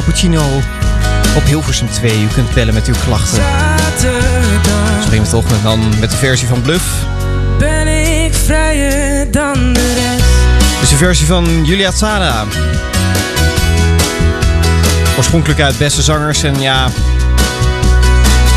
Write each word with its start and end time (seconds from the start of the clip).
Cappuccino 0.00 0.62
op 1.36 1.44
Hilversum 1.44 1.90
2. 1.90 2.22
U 2.22 2.26
kunt 2.26 2.54
bellen 2.54 2.74
met 2.74 2.86
uw 2.86 2.94
klachten. 3.04 3.42
We 5.10 5.22
toch 5.30 5.50
met, 5.50 5.62
dan 5.62 5.98
met 5.98 6.10
de 6.10 6.16
versie 6.16 6.48
van 6.48 6.62
Bluff. 6.62 6.84
ben 7.58 7.86
ik 8.24 8.34
vrijer 8.34 9.30
dan 9.30 9.72
de 9.72 9.94
rest. 9.94 10.24
Dus 10.80 10.88
de 10.88 10.96
versie 10.96 11.26
van 11.26 11.64
Julia 11.64 11.90
Tsara. 11.90 12.44
Oorspronkelijk 15.16 15.60
uit 15.60 15.78
Beste 15.78 16.02
Zangers. 16.02 16.42
En 16.42 16.60
ja, 16.60 16.88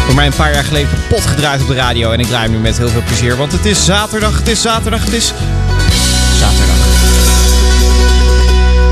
voor 0.05 0.15
mij 0.15 0.25
een 0.25 0.33
paar 0.35 0.53
jaar 0.53 0.63
geleden 0.63 0.89
kapot 0.89 1.25
gedraaid 1.25 1.61
op 1.61 1.67
de 1.67 1.75
radio. 1.75 2.11
En 2.11 2.19
ik 2.19 2.27
draai 2.27 2.43
hem 2.43 2.51
nu 2.51 2.57
met 2.57 2.77
heel 2.77 2.89
veel 2.89 3.03
plezier. 3.05 3.35
Want 3.37 3.51
het 3.51 3.65
is 3.65 3.85
zaterdag, 3.85 4.37
het 4.37 4.47
is 4.47 4.61
zaterdag, 4.61 5.03
het 5.03 5.13
is 5.13 5.33
zaterdag. 6.39 6.75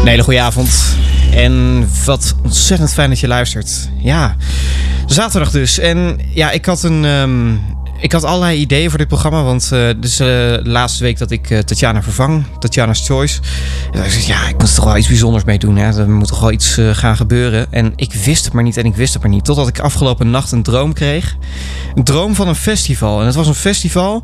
Een 0.01 0.07
hele 0.07 0.23
goede 0.23 0.41
avond. 0.41 0.99
En 1.31 1.87
wat 2.05 2.35
ontzettend 2.43 2.93
fijn 2.93 3.09
dat 3.09 3.19
je 3.19 3.27
luistert. 3.27 3.89
Ja, 3.97 4.35
zaterdag 5.05 5.51
dus. 5.51 5.79
En 5.79 6.19
ja, 6.33 6.51
ik 6.51 6.65
had 6.65 6.83
een. 6.83 7.05
ehm, 7.05 7.55
ik 7.99 8.11
had 8.11 8.23
allerlei 8.23 8.59
ideeën 8.59 8.89
voor 8.89 8.97
dit 8.97 9.07
programma. 9.07 9.43
Want 9.43 9.69
dit 9.69 10.03
is 10.03 10.19
eh, 10.19 10.27
de 10.27 10.61
laatste 10.63 11.03
week 11.03 11.17
dat 11.17 11.31
ik 11.31 11.49
eh, 11.49 11.59
Tatjana 11.59 12.03
vervang. 12.03 12.45
Tatjana's 12.59 13.05
Choice. 13.05 13.39
En 13.91 13.97
ik 13.97 14.03
dacht, 14.03 14.25
ja, 14.25 14.47
ik 14.47 14.57
moet 14.57 14.69
er 14.69 14.75
toch 14.75 14.85
wel 14.85 14.97
iets 14.97 15.07
bijzonders 15.07 15.43
mee 15.43 15.59
doen. 15.59 15.75
Hè? 15.75 15.99
Er 15.99 16.09
moet 16.09 16.27
toch 16.27 16.39
wel 16.39 16.51
iets 16.51 16.77
gaan 16.91 17.15
gebeuren. 17.15 17.73
En 17.73 17.93
ik 17.95 18.13
wist 18.13 18.45
het 18.45 18.53
maar 18.53 18.63
niet 18.63 18.77
en 18.77 18.85
ik 18.85 18.95
wist 18.95 19.13
het 19.13 19.21
maar 19.21 19.31
niet. 19.31 19.45
Totdat 19.45 19.67
ik 19.67 19.79
afgelopen 19.79 20.29
nacht 20.29 20.51
een 20.51 20.63
droom 20.63 20.93
kreeg. 20.93 21.35
Een 21.95 22.03
droom 22.03 22.35
van 22.35 22.47
een 22.47 22.55
festival. 22.55 23.19
En 23.19 23.25
het 23.25 23.35
was 23.35 23.47
een 23.47 23.55
festival 23.55 24.23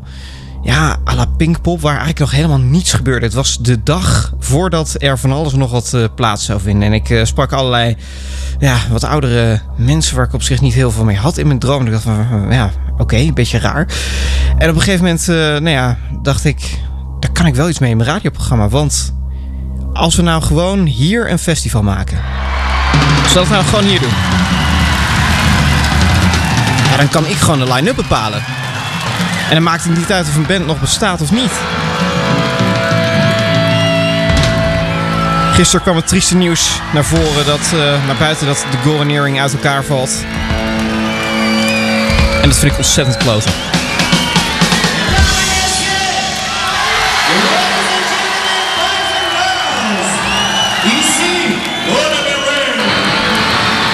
ja, 0.62 0.96
à 1.04 1.14
la 1.14 1.24
Pinkpop, 1.36 1.80
waar 1.80 1.90
eigenlijk 1.90 2.18
nog 2.18 2.30
helemaal 2.30 2.58
niets 2.58 2.92
gebeurde. 2.92 3.26
Het 3.26 3.34
was 3.34 3.58
de 3.58 3.82
dag 3.82 4.32
voordat 4.38 4.94
er 4.98 5.18
van 5.18 5.32
alles 5.32 5.52
nog 5.52 5.70
wat 5.70 5.94
eh, 5.94 6.04
plaats 6.14 6.44
zou 6.44 6.60
vinden. 6.60 6.82
En 6.82 6.92
ik 6.92 7.10
eh, 7.10 7.24
sprak 7.24 7.52
allerlei 7.52 7.96
ja, 8.58 8.76
wat 8.90 9.04
oudere 9.04 9.60
mensen 9.76 10.16
waar 10.16 10.24
ik 10.24 10.32
op 10.32 10.42
zich 10.42 10.60
niet 10.60 10.74
heel 10.74 10.90
veel 10.90 11.04
mee 11.04 11.16
had 11.16 11.38
in 11.38 11.46
mijn 11.46 11.58
droom. 11.58 11.84
Ik 11.86 11.90
dacht 11.92 12.02
van, 12.02 12.26
eh, 12.48 12.56
ja, 12.56 12.70
oké, 12.98 13.16
een 13.16 13.34
beetje 13.34 13.58
raar. 13.58 13.86
En 14.58 14.68
op 14.68 14.74
een 14.74 14.82
gegeven 14.82 15.04
moment, 15.04 15.26
nou 15.62 15.70
ja, 15.70 15.96
dacht 16.22 16.44
ik, 16.44 16.78
daar 17.20 17.32
kan 17.32 17.46
ik 17.46 17.54
wel 17.54 17.68
iets 17.68 17.78
mee 17.78 17.90
in 17.90 17.96
mijn 17.96 18.08
radioprogramma. 18.08 18.68
Want 18.68 19.14
als 19.92 20.16
we 20.16 20.22
nou 20.22 20.42
gewoon 20.42 20.84
hier 20.84 21.30
een 21.30 21.38
festival 21.38 21.82
maken. 21.82 22.18
Zullen 23.28 23.48
we 23.48 23.54
nou 23.54 23.64
gewoon 23.64 23.84
hier 23.84 24.00
doen? 24.00 24.12
Dan 26.96 27.08
kan 27.08 27.26
ik 27.26 27.36
gewoon 27.36 27.58
de 27.58 27.72
line-up 27.72 27.96
bepalen. 27.96 28.42
En 29.48 29.54
dan 29.54 29.62
maakt 29.62 29.84
het 29.84 29.96
niet 29.96 30.12
uit 30.12 30.28
of 30.28 30.36
een 30.36 30.46
band 30.46 30.66
nog 30.66 30.80
bestaat 30.80 31.20
of 31.20 31.30
niet. 31.30 31.52
Gisteren 35.54 35.82
kwam 35.82 35.96
het 35.96 36.06
trieste 36.06 36.36
nieuws 36.36 36.80
naar 36.92 37.04
voren 37.04 37.46
dat, 37.46 37.60
eh, 37.74 38.06
naar 38.06 38.16
buiten 38.18 38.46
dat 38.46 38.64
de 38.70 38.76
Golden 38.84 39.40
uit 39.40 39.52
elkaar 39.52 39.84
valt. 39.84 40.10
En 42.42 42.48
dat 42.48 42.58
vind 42.58 42.72
ik 42.72 42.78
ontzettend 42.78 43.16
kloten. 43.16 43.52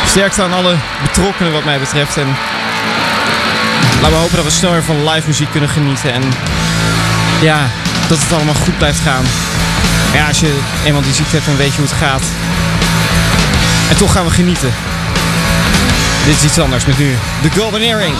Sterkte 0.06 0.42
aan 0.42 0.52
alle 0.52 0.76
betrokkenen 1.02 1.52
wat 1.52 1.64
mij 1.64 1.78
betreft. 1.78 2.16
En 2.16 2.36
laten 4.00 4.16
we 4.16 4.22
hopen 4.22 4.36
dat 4.36 4.44
we 4.44 4.50
snel 4.50 4.72
weer 4.72 4.82
van 4.82 5.08
live 5.08 5.26
muziek 5.26 5.50
kunnen 5.50 5.68
genieten. 5.68 6.12
En 6.12 6.22
ja, 7.40 7.68
dat 8.08 8.18
het 8.18 8.32
allemaal 8.32 8.54
goed 8.54 8.78
blijft 8.78 9.00
gaan. 9.00 9.24
Ja, 10.12 10.26
als 10.28 10.40
je 10.40 10.58
eenmaal 10.84 11.02
die 11.02 11.12
ziekte 11.12 11.34
hebt, 11.34 11.46
dan 11.46 11.56
weet 11.56 11.74
je 11.74 11.80
hoe 11.80 11.88
het 11.88 11.98
gaat. 11.98 12.22
En 13.90 13.96
toch 13.96 14.12
gaan 14.12 14.24
we 14.24 14.30
genieten. 14.30 14.72
Dit 16.24 16.36
is 16.36 16.44
iets 16.44 16.58
anders 16.58 16.84
met 16.84 16.98
nu. 16.98 17.14
The 17.42 17.60
Golden 17.60 17.80
Earring. 17.80 18.14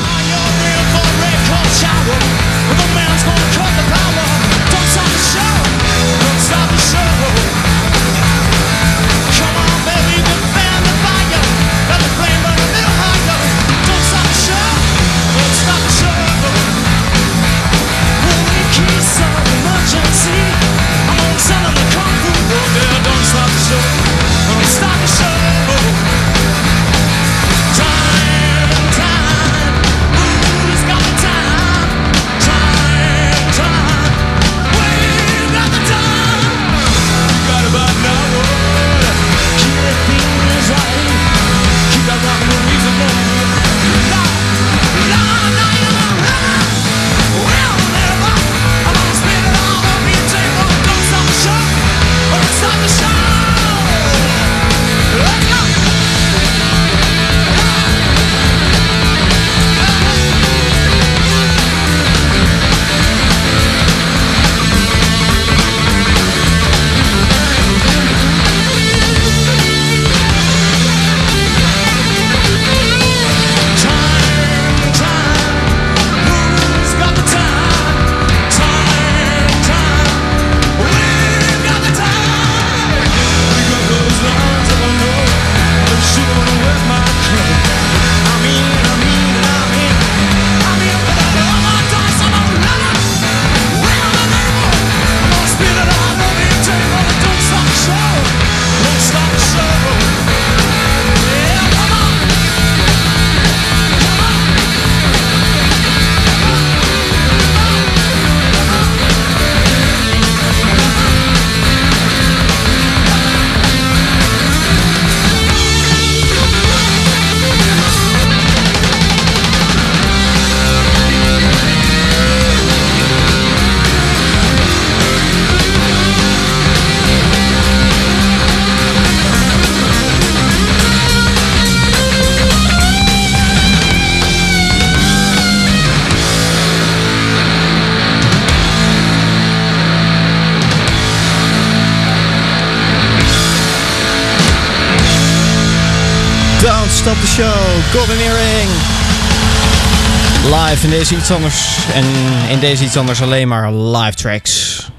In 150.85 150.91
deze 150.91 151.17
iets 151.17 151.31
anders. 151.31 151.77
En 151.95 152.05
in 152.49 152.59
deze 152.59 152.85
iets 152.85 152.97
anders 152.97 153.23
alleen 153.23 153.49
maar 153.49 153.73
live 153.73 154.15
tracks. 154.15 154.91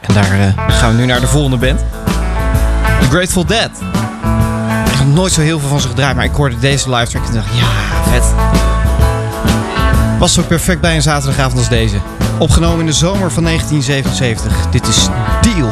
En 0.00 0.14
daar 0.14 0.40
eh, 0.40 0.74
gaan 0.78 0.90
we 0.90 1.00
nu 1.00 1.06
naar 1.06 1.20
de 1.20 1.26
volgende 1.26 1.56
band. 1.56 1.80
The 3.00 3.08
Grateful 3.08 3.46
Dead. 3.46 3.70
Ik 4.86 4.98
nog 4.98 5.14
nooit 5.14 5.32
zo 5.32 5.40
heel 5.40 5.58
veel 5.60 5.68
van 5.68 5.80
ze 5.80 5.88
gedraaid, 5.88 6.16
maar 6.16 6.24
ik 6.24 6.34
hoorde 6.34 6.58
deze 6.58 6.94
live 6.94 7.10
track 7.10 7.26
en 7.26 7.34
dacht, 7.34 7.46
ja, 7.54 7.66
vet. 8.10 8.24
Past 10.18 10.38
ook 10.38 10.48
perfect 10.48 10.80
bij 10.80 10.94
een 10.94 11.02
zaterdagavond 11.02 11.58
als 11.58 11.68
deze. 11.68 11.96
Opgenomen 12.38 12.80
in 12.80 12.86
de 12.86 12.92
zomer 12.92 13.32
van 13.32 13.44
1977. 13.44 14.70
Dit 14.70 14.88
is 14.88 15.08
Deal. 15.40 15.70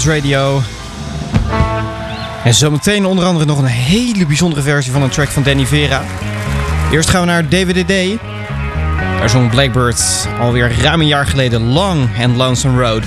Radio. 0.00 0.62
En 2.44 2.54
zometeen 2.54 3.06
onder 3.06 3.24
andere 3.24 3.44
nog 3.44 3.58
een 3.58 3.64
hele 3.64 4.26
bijzondere 4.26 4.62
versie 4.62 4.92
van 4.92 5.02
een 5.02 5.10
track 5.10 5.28
van 5.28 5.42
Danny 5.42 5.66
Vera. 5.66 6.02
Eerst 6.92 7.10
gaan 7.10 7.20
we 7.20 7.26
naar 7.26 7.48
DWDD. 7.48 8.20
Daar 9.18 9.30
zong 9.30 9.50
Blackbird 9.50 10.28
alweer 10.40 10.80
ruim 10.80 11.00
een 11.00 11.06
jaar 11.06 11.26
geleden 11.26 11.62
Long 11.62 12.08
and 12.22 12.36
Lonesome 12.36 12.82
Road. 12.82 13.02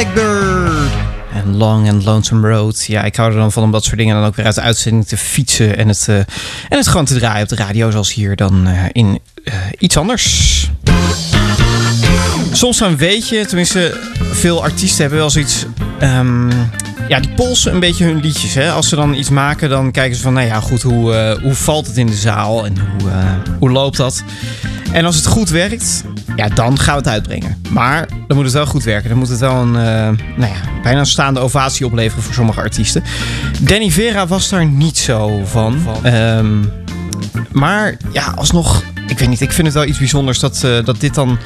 Blackbird. 0.00 0.92
En 1.32 1.56
Long 1.56 1.88
and 1.88 2.04
Lonesome 2.04 2.50
Road. 2.50 2.84
Ja, 2.84 3.04
ik 3.04 3.16
hou 3.16 3.30
er 3.30 3.38
dan 3.38 3.52
van 3.52 3.62
om 3.62 3.70
dat 3.70 3.84
soort 3.84 3.96
dingen 3.96 4.14
dan 4.14 4.24
ook 4.24 4.36
weer 4.36 4.44
uit 4.44 4.54
de 4.54 4.60
uitzending 4.60 5.06
te 5.06 5.16
fietsen. 5.16 5.76
En 5.76 5.88
het, 5.88 6.06
eh, 6.08 6.16
en 6.16 6.26
het 6.68 6.88
gewoon 6.88 7.04
te 7.04 7.18
draaien 7.18 7.42
op 7.42 7.48
de 7.48 7.56
radio 7.56 7.90
zoals 7.90 8.14
hier 8.14 8.36
dan 8.36 8.66
eh, 8.66 8.84
in 8.92 9.20
eh, 9.44 9.54
iets 9.78 9.96
anders. 9.96 10.70
Soms 12.52 12.78
dan 12.78 12.96
weet 12.96 13.28
je, 13.28 13.46
tenminste 13.46 14.00
veel 14.30 14.62
artiesten 14.62 15.00
hebben 15.00 15.18
wel 15.18 15.30
zoiets... 15.30 15.66
ehm, 15.98 16.50
ja, 17.08 17.20
die 17.20 17.30
polsen 17.30 17.72
een 17.72 17.80
beetje 17.80 18.04
hun 18.04 18.20
liedjes. 18.20 18.54
Hè? 18.54 18.70
Als 18.70 18.88
ze 18.88 18.96
dan 18.96 19.14
iets 19.14 19.30
maken, 19.30 19.68
dan 19.68 19.90
kijken 19.90 20.16
ze 20.16 20.22
van... 20.22 20.32
Nou 20.32 20.46
ja, 20.46 20.60
goed, 20.60 20.82
hoe, 20.82 21.38
hoe 21.42 21.54
valt 21.54 21.86
het 21.86 21.96
in 21.96 22.06
de 22.06 22.14
zaal? 22.16 22.66
En 22.66 22.74
hoe, 22.78 23.10
hoe 23.58 23.70
loopt 23.70 23.96
dat? 23.96 24.22
En 24.92 25.04
als 25.04 25.16
het 25.16 25.26
goed 25.26 25.48
werkt, 25.48 26.04
ja, 26.36 26.48
dan 26.48 26.78
gaan 26.78 26.94
we 26.94 27.00
het 27.00 27.08
uitbrengen. 27.08 27.62
Maar 27.70 28.08
dan 28.08 28.36
moet 28.36 28.44
het 28.44 28.54
wel 28.54 28.66
goed 28.66 28.84
werken. 28.84 29.08
Dan 29.08 29.18
moet 29.18 29.28
het 29.28 29.38
wel 29.38 29.54
een, 29.54 29.76
eh, 29.76 30.18
nou 30.36 30.52
ja, 30.52 30.82
bijna 30.82 31.04
staande 31.04 31.40
ovatie 31.40 31.86
opleveren 31.86 32.22
voor 32.22 32.34
sommige 32.34 32.60
artiesten. 32.60 33.02
Danny 33.60 33.90
Vera 33.90 34.26
was 34.26 34.48
daar 34.48 34.66
niet 34.66 34.98
zo 34.98 35.44
van. 35.44 35.78
Ehm, 36.02 36.64
maar 37.52 37.96
ja, 38.12 38.32
alsnog, 38.36 38.82
ik 39.06 39.18
weet 39.18 39.28
niet, 39.28 39.40
ik 39.40 39.52
vind 39.52 39.66
het 39.66 39.76
wel 39.76 39.86
iets 39.86 39.98
bijzonders 39.98 40.38
dat, 40.38 40.64
eh, 40.64 40.84
dat 40.84 41.00
dit 41.00 41.14
dan 41.14 41.38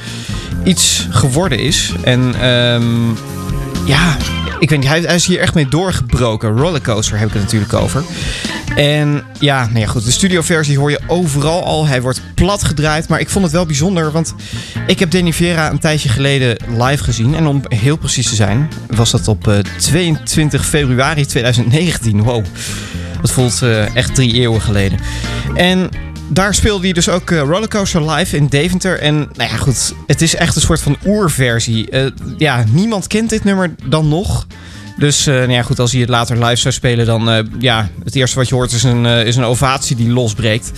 iets 0.63 1.07
geworden 1.09 1.59
is. 1.59 1.93
En 2.03 2.35
ehm, 2.41 3.07
ja, 3.85 4.17
ik 4.59 4.69
weet 4.69 4.79
niet, 4.79 4.87
hij, 4.87 5.01
hij 5.01 5.15
is 5.15 5.27
hier 5.27 5.39
echt 5.39 5.53
mee 5.53 5.67
doorgebroken. 5.67 6.57
Rollercoaster 6.57 7.17
heb 7.17 7.27
ik 7.27 7.33
het 7.33 7.43
natuurlijk 7.43 7.73
over. 7.73 8.03
En 8.75 9.23
ja, 9.39 9.69
nou 9.73 9.85
goed, 9.85 10.05
de 10.05 10.11
studioversie 10.11 10.77
hoor 10.77 10.91
je 10.91 10.99
overal 11.07 11.63
al. 11.63 11.87
Hij 11.87 12.01
wordt 12.01 12.21
plat 12.33 12.63
gedraaid, 12.63 13.07
maar 13.07 13.19
ik 13.19 13.29
vond 13.29 13.43
het 13.45 13.53
wel 13.53 13.65
bijzonder, 13.65 14.11
want 14.11 14.33
ik 14.87 14.99
heb 14.99 15.11
Danny 15.11 15.33
Vera 15.33 15.69
een 15.71 15.79
tijdje 15.79 16.09
geleden 16.09 16.57
live 16.77 17.03
gezien. 17.03 17.35
En 17.35 17.47
om 17.47 17.61
heel 17.67 17.97
precies 17.97 18.29
te 18.29 18.35
zijn, 18.35 18.69
was 18.87 19.11
dat 19.11 19.27
op 19.27 19.47
eh, 19.47 19.57
22 19.77 20.65
februari 20.65 21.25
2019. 21.25 22.23
Wow, 22.23 22.45
dat 23.21 23.31
voelt 23.31 23.61
eh, 23.61 23.95
echt 23.95 24.15
drie 24.15 24.33
eeuwen 24.33 24.61
geleden. 24.61 24.99
En 25.55 25.89
daar 26.27 26.53
speelde 26.53 26.83
hij 26.83 26.93
dus 26.93 27.09
ook 27.09 27.31
eh, 27.31 27.39
Rollercoaster 27.39 28.11
live 28.11 28.35
in 28.35 28.47
Deventer. 28.47 28.99
En 28.99 29.15
nou 29.15 29.49
ja, 29.49 29.57
goed, 29.57 29.93
het 30.07 30.21
is 30.21 30.35
echt 30.35 30.55
een 30.55 30.61
soort 30.61 30.81
van 30.81 30.97
oerversie. 31.05 31.89
Eh, 31.89 32.05
ja, 32.37 32.63
niemand 32.71 33.07
kent 33.07 33.29
dit 33.29 33.43
nummer 33.43 33.75
dan 33.85 34.07
nog. 34.07 34.47
Dus 34.97 35.27
eh, 35.27 35.35
nou 35.35 35.51
ja, 35.51 35.61
goed, 35.61 35.79
als 35.79 35.91
hij 35.91 36.01
het 36.01 36.09
later 36.09 36.45
live 36.45 36.55
zou 36.55 36.73
spelen, 36.73 37.05
dan 37.05 37.29
eh, 37.29 37.43
ja, 37.59 37.89
het 38.03 38.15
eerste 38.15 38.35
wat 38.35 38.49
je 38.49 38.55
hoort 38.55 38.71
is 38.71 38.83
een, 38.83 39.05
eh, 39.05 39.25
is 39.25 39.35
een 39.35 39.43
ovatie 39.43 39.95
die 39.95 40.09
losbreekt. 40.09 40.71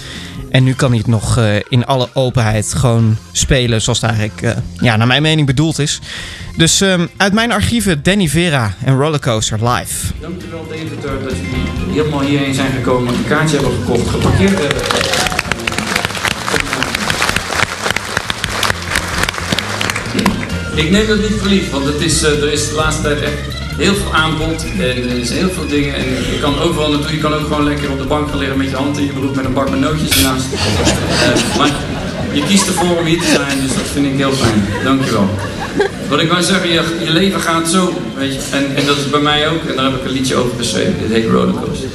En 0.49 0.63
nu 0.63 0.73
kan 0.73 0.89
hij 0.89 0.97
het 0.97 1.08
nog 1.08 1.39
in 1.69 1.86
alle 1.86 2.10
openheid 2.13 2.73
gewoon 2.73 3.17
spelen 3.32 3.82
zoals 3.82 4.01
het 4.01 4.10
eigenlijk, 4.10 4.58
ja, 4.80 4.95
naar 4.95 5.08
mijn 5.08 5.21
mening 5.21 5.47
bedoeld 5.47 5.80
is. 5.80 5.99
Dus 6.56 6.82
ehm, 6.82 7.08
uit 7.17 7.34
mijn 7.34 7.51
archieven 7.51 8.03
Danny 8.03 8.27
Vera 8.27 8.73
en 8.84 8.97
Rollercoaster 8.97 9.69
live. 9.69 10.13
Dankjewel 10.21 10.67
Deventer 10.67 11.23
dat 11.23 11.32
jullie 11.32 12.01
helemaal 12.01 12.21
hierheen 12.21 12.53
zijn 12.53 12.71
gekomen, 12.71 13.13
een 13.13 13.27
kaartje 13.27 13.58
hebben 13.58 13.77
gekocht, 13.77 14.10
geparkeerd 14.10 14.60
hebben. 14.60 14.77
Ik 20.75 20.91
neem 20.91 21.08
dat 21.08 21.17
niet 21.17 21.39
voor 21.39 21.47
lief, 21.47 21.69
want 21.71 21.86
het 21.86 22.01
is, 22.01 22.23
er 22.23 22.51
is 22.51 22.69
de 22.69 22.75
laatste 22.75 23.01
tijd 23.01 23.21
echt 23.21 23.57
heel 23.78 23.96
veel 23.96 24.13
aanbod 24.13 24.66
en 24.80 25.10
er 25.10 25.18
is 25.18 25.30
heel 25.30 25.50
veel 25.50 25.68
dingen. 25.68 25.96
En 25.96 26.06
je 26.06 26.38
kan 26.42 26.60
overal 26.60 26.92
naartoe, 26.92 27.12
je 27.12 27.18
kan 27.18 27.34
ook 27.34 27.48
gewoon 27.48 27.63
lekker 27.63 27.92
op 27.92 27.98
de 27.98 28.06
bank 28.06 28.30
gaan 28.30 28.38
liggen 28.38 28.58
met 28.58 28.70
je 28.70 28.76
hand 28.76 28.98
in 28.98 29.06
je 29.06 29.12
broek 29.12 29.36
met 29.36 29.46
een 29.46 29.54
bak 29.54 29.70
met 29.70 29.80
nootjes 29.80 30.10
ernaast. 30.10 30.46
Eh, 30.54 31.58
maar 31.58 31.72
je 32.34 32.44
kiest 32.44 32.68
ervoor 32.68 32.98
om 32.98 33.06
hier 33.06 33.20
te 33.20 33.32
zijn, 33.36 33.62
dus 33.62 33.76
dat 33.76 33.88
vind 33.94 34.06
ik 34.06 34.18
heel 34.18 34.32
fijn. 34.32 34.66
Dankjewel. 34.84 35.30
Wat 36.10 36.20
ik 36.20 36.30
wou 36.30 36.44
zeggen, 36.44 36.70
je, 36.70 36.82
je 37.04 37.12
leven 37.12 37.40
gaat 37.40 37.70
zo, 37.70 37.94
weet 38.18 38.34
je. 38.34 38.40
En, 38.52 38.76
en 38.76 38.86
dat 38.86 38.98
is 38.98 39.10
bij 39.10 39.20
mij 39.20 39.50
ook, 39.50 39.63
en 39.63 39.76
daar 39.76 39.86
heb 39.86 39.96
ik 39.96 40.06
een 40.06 40.12
liedje 40.12 40.36
over 40.36 40.58
geschreven. 40.58 40.96
Dit 41.02 41.12
heet 41.12 41.30
Rollercoaster. 41.30 41.90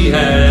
she 0.00 0.08
had. 0.08 0.49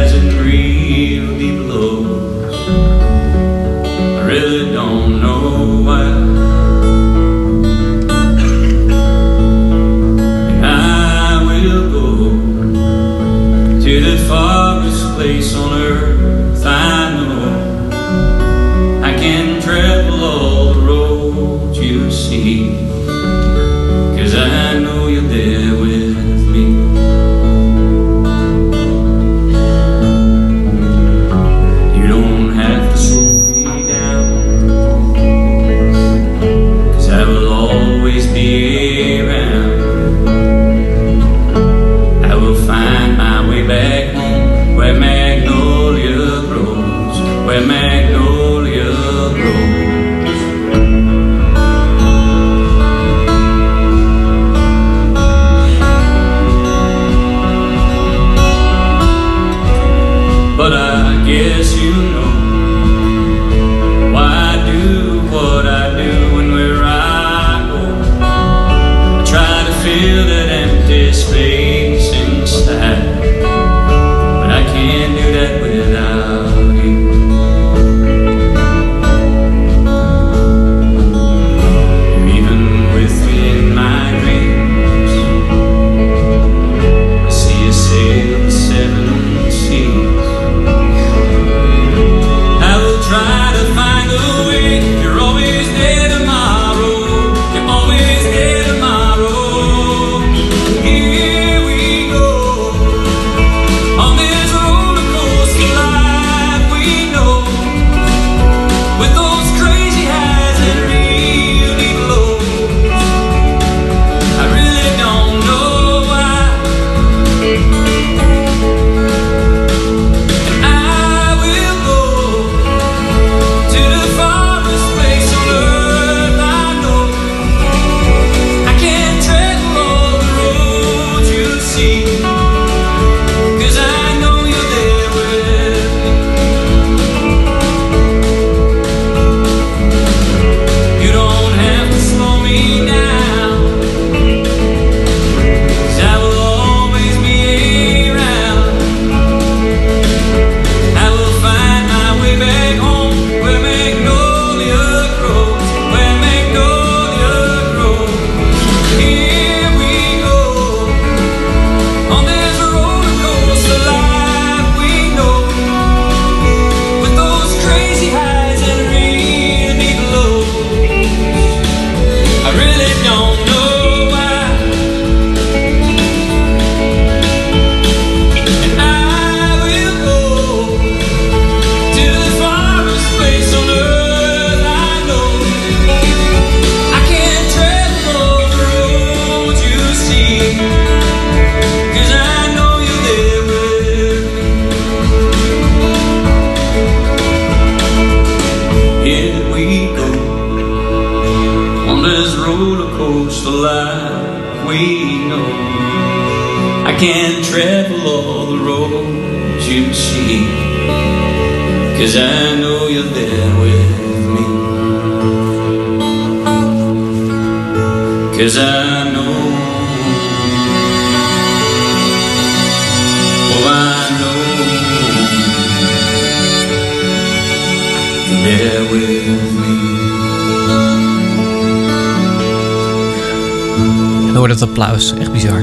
applaus. 234.82 235.14
Echt 235.20 235.32
bizar. 235.32 235.62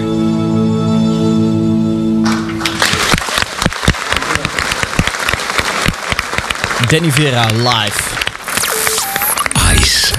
Danny 6.89 7.11
Vera 7.11 7.47
live. 7.47 8.01
Ice. 9.81 10.13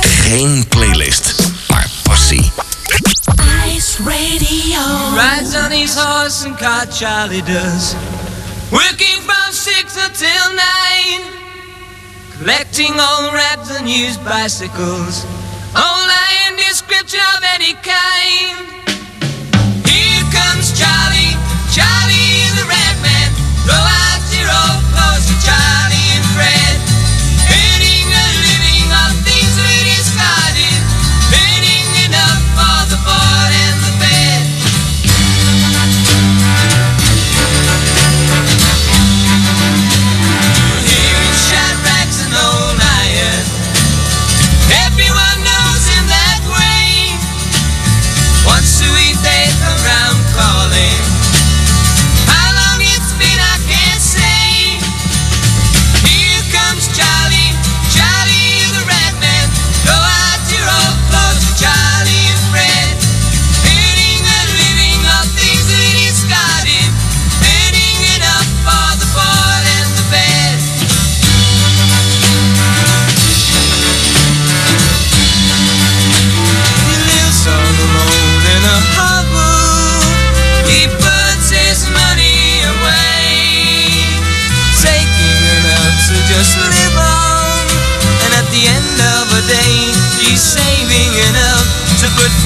Geen 0.00 0.64
playlist, 0.68 1.34
maar 1.68 1.88
passie. 2.02 2.52
Ice 3.76 4.02
Radio. 4.04 4.80
Rides 5.14 5.54
on 5.64 5.70
his 5.70 5.94
horse 5.94 6.46
and 6.46 6.56
car 6.58 6.86
Charlie 6.92 7.42
does. 7.42 7.94
Working 8.70 9.22
from 9.22 9.52
six 9.52 9.96
until 9.96 10.54
nine. 10.54 11.22
Collecting 12.38 13.00
all 13.00 13.32
rags 13.32 13.76
and 13.76 13.88
used 13.88 14.24
bicycles. 14.24 15.24
of 17.14 17.44
any 17.44 17.74
kind. 17.74 18.75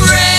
To 0.01 0.30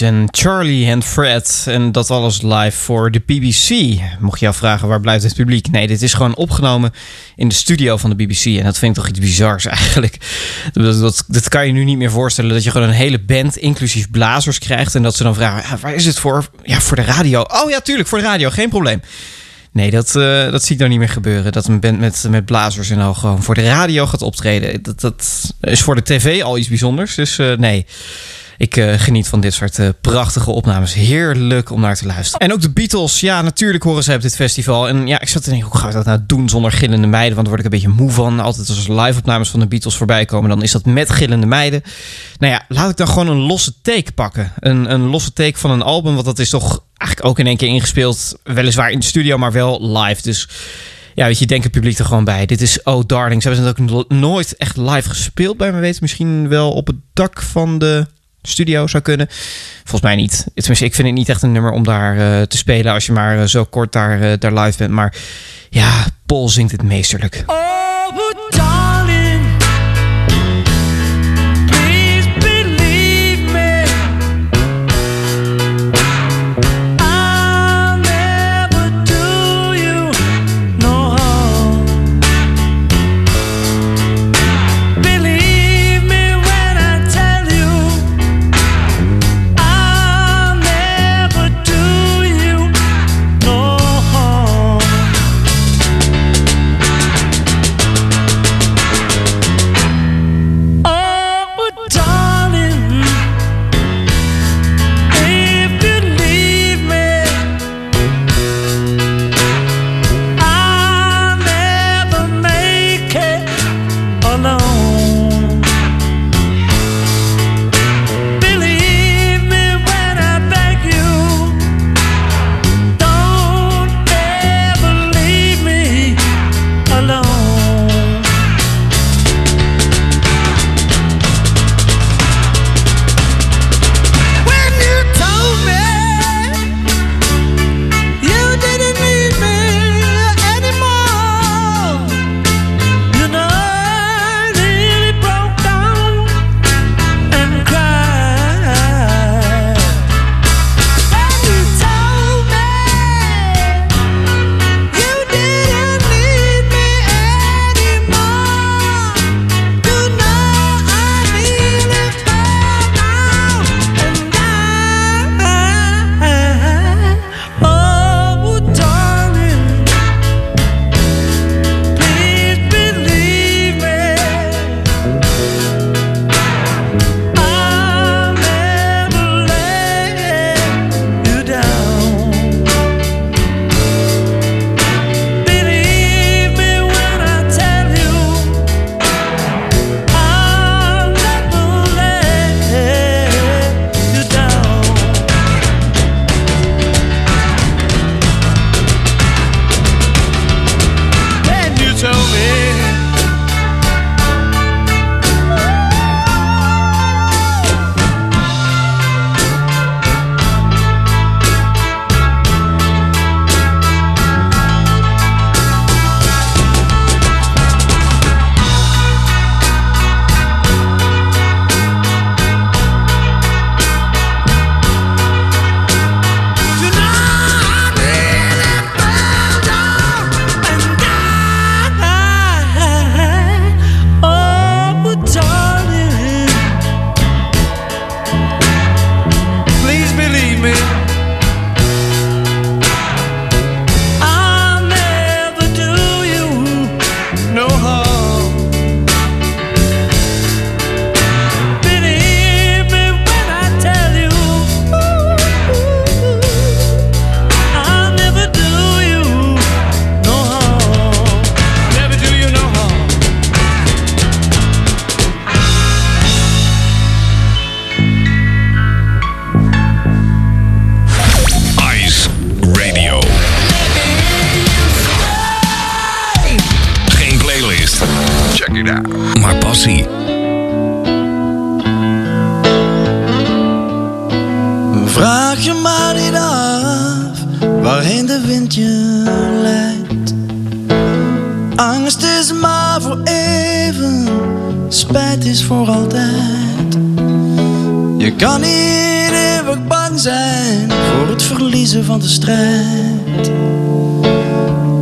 En 0.00 0.28
Charlie 0.30 0.86
en 0.86 1.02
Fred. 1.02 1.64
En 1.68 1.92
dat 1.92 2.10
alles 2.10 2.42
live 2.42 2.78
voor 2.78 3.10
de 3.10 3.22
BBC. 3.26 4.00
Mocht 4.20 4.40
je 4.40 4.48
afvragen 4.48 4.88
waar 4.88 5.00
blijft 5.00 5.24
het 5.24 5.34
publiek? 5.34 5.70
Nee, 5.70 5.86
dit 5.86 6.02
is 6.02 6.14
gewoon 6.14 6.36
opgenomen 6.36 6.92
in 7.36 7.48
de 7.48 7.54
studio 7.54 7.96
van 7.96 8.10
de 8.10 8.16
BBC. 8.16 8.44
En 8.44 8.64
dat 8.64 8.78
vind 8.78 8.96
ik 8.96 9.02
toch 9.02 9.10
iets 9.10 9.18
bizars 9.18 9.64
eigenlijk. 9.66 10.16
Dat, 10.72 11.00
dat, 11.00 11.24
dat 11.26 11.48
kan 11.48 11.66
je 11.66 11.72
nu 11.72 11.84
niet 11.84 11.98
meer 11.98 12.10
voorstellen. 12.10 12.50
Dat 12.50 12.64
je 12.64 12.70
gewoon 12.70 12.88
een 12.88 12.94
hele 12.94 13.20
band, 13.20 13.56
inclusief 13.56 14.10
blazers, 14.10 14.58
krijgt. 14.58 14.94
En 14.94 15.02
dat 15.02 15.16
ze 15.16 15.22
dan 15.22 15.34
vragen, 15.34 15.70
"Ja, 15.70 15.78
waar 15.80 15.94
is 15.94 16.04
het 16.04 16.18
voor? 16.18 16.48
Ja, 16.62 16.80
voor 16.80 16.96
de 16.96 17.02
radio. 17.02 17.40
Oh 17.40 17.70
ja, 17.70 17.80
tuurlijk, 17.80 18.08
voor 18.08 18.18
de 18.18 18.24
radio. 18.24 18.50
Geen 18.50 18.68
probleem. 18.68 19.00
Nee, 19.72 19.90
dat, 19.90 20.16
eh, 20.16 20.50
dat 20.50 20.62
zie 20.62 20.72
ik 20.72 20.78
nou 20.78 20.90
niet 20.90 20.98
meer 20.98 21.08
gebeuren. 21.08 21.52
Dat 21.52 21.66
een 21.66 21.80
band 21.80 21.98
met, 21.98 22.26
met 22.28 22.44
blazers 22.44 22.90
en 22.90 22.98
al 22.98 23.14
gewoon 23.14 23.42
voor 23.42 23.54
de 23.54 23.64
radio 23.64 24.06
gaat 24.06 24.22
optreden. 24.22 24.82
Dat, 24.82 25.00
dat 25.00 25.54
is 25.60 25.82
voor 25.82 25.94
de 25.94 26.02
tv 26.02 26.42
al 26.42 26.58
iets 26.58 26.68
bijzonders. 26.68 27.14
Dus 27.14 27.38
eh, 27.38 27.56
nee. 27.56 27.86
Ik 28.58 28.76
eh, 28.76 28.94
geniet 28.96 29.28
van 29.28 29.40
dit 29.40 29.54
soort 29.54 29.78
eh, 29.78 29.88
prachtige 30.00 30.50
opnames. 30.50 30.94
Heerlijk 30.94 31.70
om 31.70 31.80
naar 31.80 31.96
te 31.96 32.06
luisteren. 32.06 32.48
En 32.48 32.52
ook 32.54 32.60
de 32.60 32.70
Beatles. 32.70 33.20
Ja, 33.20 33.42
natuurlijk 33.42 33.84
horen 33.84 34.02
ze 34.02 34.14
op 34.14 34.20
dit 34.22 34.36
festival. 34.36 34.88
En 34.88 35.06
ja, 35.06 35.20
ik 35.20 35.28
zat 35.28 35.42
te 35.42 35.50
denken, 35.50 35.68
hoe 35.68 35.78
ga 35.78 35.86
ik 35.86 35.92
dat 35.92 36.04
nou 36.04 36.18
doen 36.26 36.48
zonder 36.48 36.72
gillende 36.72 37.06
meiden? 37.06 37.34
Want 37.34 37.46
daar 37.46 37.56
word 37.56 37.66
ik 37.66 37.72
een 37.72 37.80
beetje 37.80 38.02
moe 38.02 38.10
van. 38.10 38.40
Altijd 38.40 38.68
als 38.68 38.88
live 38.88 39.18
opnames 39.18 39.48
van 39.48 39.60
de 39.60 39.66
Beatles 39.66 39.96
voorbij 39.96 40.24
komen, 40.24 40.48
dan 40.48 40.62
is 40.62 40.72
dat 40.72 40.84
met 40.84 41.10
gillende 41.10 41.46
meiden. 41.46 41.82
Nou 42.38 42.52
ja, 42.52 42.64
laat 42.68 42.90
ik 42.90 42.96
dan 42.96 43.08
gewoon 43.08 43.28
een 43.28 43.46
losse 43.46 43.72
take 43.82 44.12
pakken. 44.12 44.52
Een, 44.58 44.92
een 44.92 45.06
losse 45.08 45.32
take 45.32 45.58
van 45.58 45.70
een 45.70 45.82
album, 45.82 46.12
want 46.14 46.26
dat 46.26 46.38
is 46.38 46.50
toch 46.50 46.84
eigenlijk 46.96 47.30
ook 47.30 47.38
in 47.38 47.46
één 47.46 47.56
keer 47.56 47.68
ingespeeld. 47.68 48.38
Weliswaar 48.44 48.90
in 48.90 48.98
de 48.98 49.06
studio, 49.06 49.38
maar 49.38 49.52
wel 49.52 49.96
live. 49.98 50.22
Dus 50.22 50.48
ja, 51.14 51.26
weet 51.26 51.38
je, 51.38 51.46
denk 51.46 51.62
het 51.62 51.72
publiek 51.72 51.98
er 51.98 52.04
gewoon 52.04 52.24
bij. 52.24 52.46
Dit 52.46 52.60
is 52.60 52.82
Oh 52.82 53.02
Darling. 53.06 53.42
Ze 53.42 53.48
hebben 53.48 53.66
het 53.66 53.80
ook 53.80 53.90
no- 53.90 54.16
nooit 54.16 54.56
echt 54.56 54.76
live 54.76 55.08
gespeeld, 55.08 55.56
bij 55.56 55.72
me 55.72 55.80
weten. 55.80 55.98
Misschien 56.00 56.48
wel 56.48 56.72
op 56.72 56.86
het 56.86 56.96
dak 57.12 57.42
van 57.42 57.78
de 57.78 58.06
studio 58.42 58.86
zou 58.86 59.02
kunnen. 59.02 59.26
Volgens 59.78 60.02
mij 60.02 60.16
niet. 60.16 60.46
Tenminste, 60.54 60.84
ik 60.84 60.94
vind 60.94 61.06
het 61.06 61.16
niet 61.16 61.28
echt 61.28 61.42
een 61.42 61.52
nummer 61.52 61.70
om 61.70 61.84
daar 61.84 62.18
eh, 62.18 62.42
te 62.42 62.56
spelen 62.56 62.92
als 62.92 63.06
je 63.06 63.12
maar 63.12 63.38
eh, 63.38 63.44
zo 63.44 63.64
kort 63.64 63.92
daar, 63.92 64.22
eh, 64.22 64.32
daar 64.38 64.52
live 64.52 64.78
bent. 64.78 64.90
Maar 64.90 65.14
ja, 65.70 66.06
Paul 66.26 66.48
zingt 66.48 66.72
het 66.72 66.82
meesterlijk. 66.82 67.44
Oh, 67.46 67.87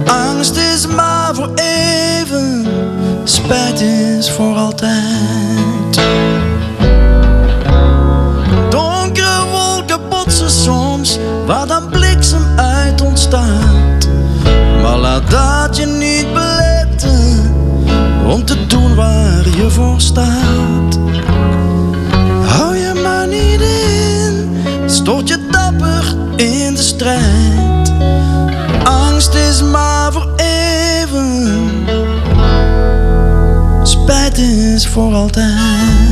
Angst 0.04 0.56
is 0.56 0.86
maar 0.86 1.34
voor 1.34 1.50
even, 1.54 2.66
spijt 3.24 3.80
is 3.80 4.30
voor 4.30 4.56
altijd. 4.56 6.00
Donkere 8.70 9.44
wolken 9.50 10.08
botsen 10.08 10.50
soms, 10.50 11.18
waar 11.46 11.66
dan 11.66 11.88
bliksem 11.88 12.44
uit 12.56 13.00
ontstaat. 13.00 14.08
Maar 14.82 14.96
laat 14.96 15.30
dat 15.30 15.76
je 15.76 15.86
niet 15.86 16.26
beletten 16.32 17.54
om 18.26 18.44
te 18.44 18.66
doen 18.66 18.94
waar 18.94 19.48
je 19.56 19.70
voor 19.70 20.00
staat. 20.00 20.98
Hou 22.46 22.76
je 22.76 23.00
maar 23.02 23.28
niet 23.28 23.60
in, 23.60 24.50
stort 24.86 25.28
je 25.28 25.46
dapper 25.50 26.14
in 26.36 26.74
de 26.74 26.82
strijd. 26.82 27.65
Is 34.76 34.86
voor 34.86 35.14
altijd. 35.14 36.05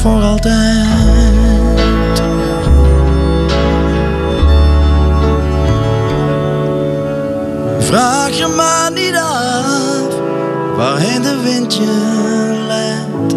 Voor 0.00 0.22
altijd. 0.22 0.86
Vraag 7.78 8.30
je 8.30 8.46
maar 8.56 8.92
niet 8.92 9.16
af 9.16 10.14
waarheen 10.76 11.22
de 11.22 11.40
wind 11.44 11.74
je 11.74 12.64
leidt. 12.66 13.34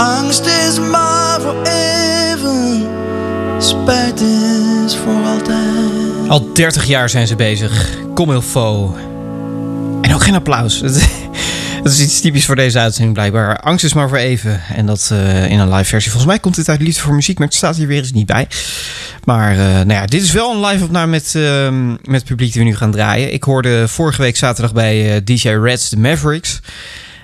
Angst 0.00 0.46
is 0.46 0.80
maar 0.80 1.40
voor 1.40 1.62
even, 1.62 2.86
spijt 3.58 4.20
is 4.20 4.96
voor 4.96 5.24
altijd. 5.26 6.28
Al 6.28 6.52
30 6.52 6.84
jaar 6.84 7.08
zijn 7.08 7.26
ze 7.26 7.36
bezig. 7.36 7.98
Comme 8.14 8.34
il 8.34 8.42
faut. 8.42 8.96
En 10.00 10.14
ook 10.14 10.22
geen 10.22 10.34
applaus. 10.34 10.82
Dat 11.86 11.94
is 11.94 12.02
iets 12.02 12.20
typisch 12.20 12.46
voor 12.46 12.56
deze 12.56 12.78
uitzending 12.78 13.14
blijkbaar. 13.14 13.60
Angst 13.60 13.84
is 13.84 13.92
maar 13.92 14.08
voor 14.08 14.18
even. 14.18 14.60
En 14.74 14.86
dat 14.86 15.08
eh, 15.12 15.50
in 15.50 15.58
een 15.58 15.72
live 15.72 15.84
versie. 15.84 16.10
Volgens 16.10 16.32
mij 16.32 16.40
komt 16.40 16.54
dit 16.54 16.68
uit 16.68 16.80
Liefde 16.80 17.00
voor 17.00 17.14
Muziek, 17.14 17.38
maar 17.38 17.46
het 17.46 17.56
staat 17.56 17.76
hier 17.76 17.86
weer 17.86 17.98
eens 17.98 18.12
niet 18.12 18.26
bij. 18.26 18.48
Maar 19.24 19.50
eh, 19.50 19.58
nou 19.58 19.92
ja, 19.92 20.06
dit 20.06 20.22
is 20.22 20.32
wel 20.32 20.54
een 20.54 20.66
live 20.66 20.84
opname 20.84 21.10
met, 21.10 21.34
ehm, 21.34 21.88
met 21.88 22.00
het 22.20 22.24
publiek 22.24 22.52
die 22.52 22.62
we 22.62 22.68
nu 22.68 22.76
gaan 22.76 22.90
draaien. 22.90 23.32
Ik 23.32 23.42
hoorde 23.42 23.88
vorige 23.88 24.22
week 24.22 24.36
zaterdag 24.36 24.72
bij 24.72 25.14
eh, 25.14 25.20
DJ 25.24 25.48
Reds 25.48 25.88
de 25.88 25.96
Mavericks. 25.96 26.60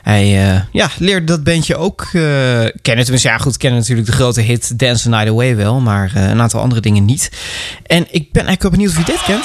Hij 0.02 0.26
ja, 0.72 0.90
leerde 0.98 1.24
dat 1.26 1.44
bandje 1.44 1.76
ook 1.76 2.00
eh, 2.00 2.12
kennen. 2.82 3.04
Tenminste, 3.04 3.28
ja 3.28 3.38
goed, 3.38 3.56
kennen 3.56 3.80
natuurlijk 3.80 4.06
de 4.06 4.14
grote 4.14 4.40
hit 4.40 4.78
Dance 4.78 5.08
Night 5.08 5.28
Away 5.28 5.56
wel. 5.56 5.80
Maar 5.80 6.12
een 6.14 6.40
aantal 6.40 6.60
andere 6.60 6.80
dingen 6.80 7.04
niet. 7.04 7.30
En 7.86 8.06
ik 8.10 8.32
ben 8.32 8.46
eigenlijk 8.46 8.74
benieuwd 8.74 8.92
of 8.92 8.98
je 8.98 9.12
dit 9.12 9.22
kent. 9.22 9.44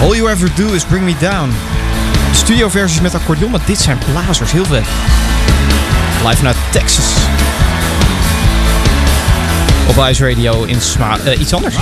All 0.00 0.16
You 0.16 0.30
Ever 0.30 0.50
Do 0.54 0.72
Is 0.72 0.84
Bring 0.84 1.04
Me 1.04 1.14
Down. 1.20 1.79
Studioversies 2.32 3.00
met 3.00 3.14
accordeon, 3.14 3.50
maar 3.50 3.60
dit 3.64 3.78
zijn 3.78 3.98
blazers. 4.12 4.52
Heel 4.52 4.64
vet. 4.64 4.86
Live 6.24 6.36
vanuit 6.36 6.56
Texas. 6.70 7.14
Op 9.88 10.06
Ice 10.08 10.28
Radio 10.28 10.62
in 10.62 10.80
Sma 10.80 11.18
eh, 11.18 11.40
iets 11.40 11.52
anders. 11.52 11.76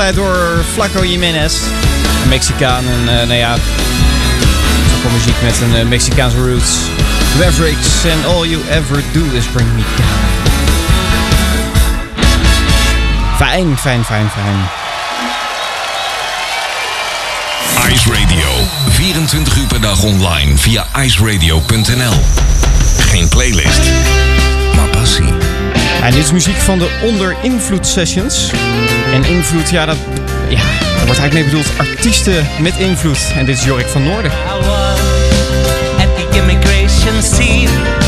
Begeleid 0.00 0.26
door 0.26 0.64
Flaco 0.72 1.04
Jiménez, 1.04 1.54
een 2.22 2.28
Mexicaan. 2.28 2.84
En 2.84 3.08
eh, 3.08 3.26
nou 3.26 3.38
ja, 3.38 3.56
voor 5.02 5.10
muziek 5.12 5.34
met 5.42 5.60
een 5.60 5.76
eh, 5.76 5.86
Mexicaanse 5.86 6.36
roots. 6.36 6.76
Mavericks 7.38 8.04
and 8.04 8.26
all 8.26 8.48
you 8.48 8.62
ever 8.70 9.02
do 9.12 9.20
is 9.32 9.44
bring 9.44 9.68
me 9.74 9.82
down. 9.96 10.08
Fijn, 13.36 13.78
fijn, 13.78 14.04
fijn, 14.04 14.30
fijn. 14.30 14.68
Ice 17.92 18.12
Radio. 18.12 18.48
24 18.90 19.56
uur 19.56 19.66
per 19.66 19.80
dag 19.80 20.02
online 20.02 20.56
via 20.56 20.86
iceradio.nl. 21.02 22.14
Geen 22.98 23.28
playlist, 23.28 23.90
maar 24.76 24.88
passie. 24.88 25.32
En 26.02 26.10
dit 26.10 26.24
is 26.24 26.32
muziek 26.32 26.56
van 26.56 26.78
de 26.78 26.88
Onder 27.02 27.36
Invloed 27.42 27.86
Sessions. 27.86 28.50
En 29.12 29.24
invloed, 29.24 29.70
ja, 29.70 29.86
dat, 29.86 29.96
wordt 31.04 31.20
eigenlijk 31.20 31.32
mee 31.32 31.44
bedoeld 31.44 31.78
artiesten 31.78 32.46
met 32.60 32.76
invloed. 32.76 33.32
En 33.36 33.44
dit 33.44 33.56
is 33.58 33.64
Jorik 33.64 33.86
van 33.86 34.02
Noorden. 34.02 34.30
I 34.30 34.66
was 34.66 35.00
immigration 36.36 37.22
scene, 37.22 37.99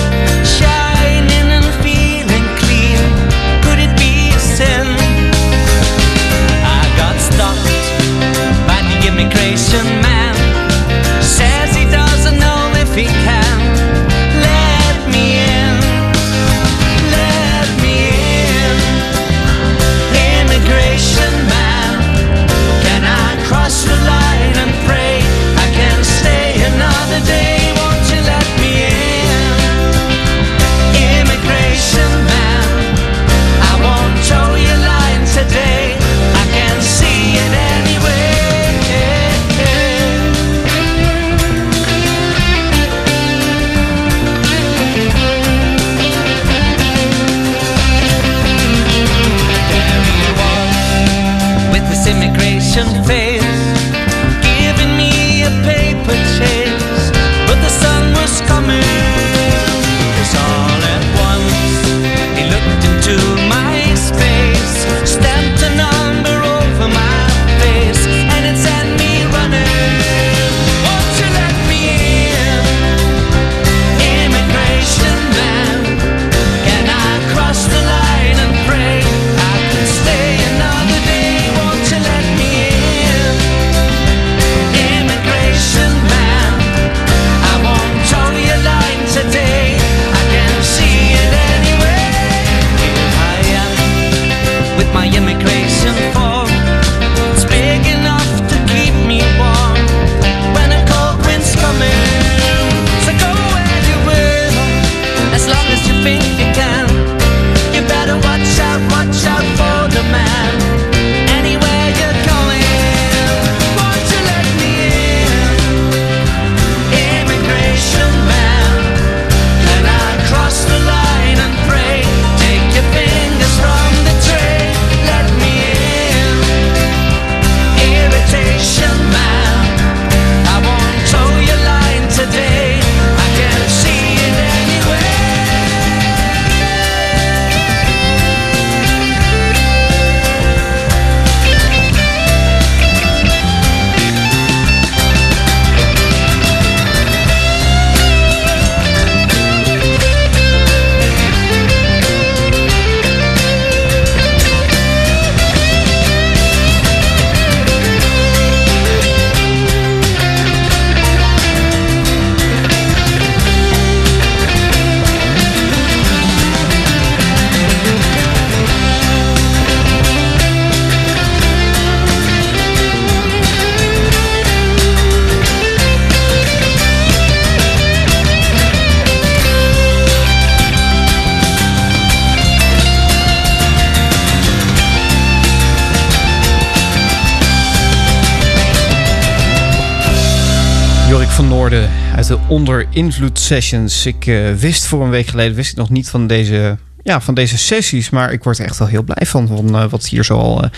Invloed 192.81 193.39
Sessions. 193.39 194.07
Ik 194.07 194.27
eh, 194.27 194.53
wist 194.53 194.85
voor 194.85 195.05
een 195.05 195.11
week 195.11 195.27
geleden 195.27 195.57
wist 195.57 195.71
ik 195.71 195.77
nog 195.77 195.91
niet 195.91 196.09
van 196.09 196.27
deze, 196.27 196.77
ja, 197.03 197.21
van 197.21 197.35
deze 197.35 197.59
sessies. 197.59 198.11
Maar 198.11 198.33
ik 198.33 198.45
word 198.45 198.59
er 198.59 198.65
echt 198.65 198.79
wel 198.79 198.89
heel 198.89 199.03
blij 199.03 199.27
van, 199.27 199.75
eh, 199.75 199.85
wat 199.91 200.07
hier 200.07 200.25
zo 200.25 200.39
al 200.39 200.63
eh, 200.63 200.71